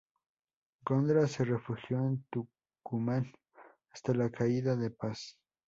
Gondra 0.83 1.27
se 1.27 1.45
refugió 1.45 1.99
en 1.99 2.25
Tucumán 2.31 3.31
hasta 3.91 4.15
la 4.15 4.31
caída 4.31 4.75
de 4.75 4.89
Paz. 4.89 5.37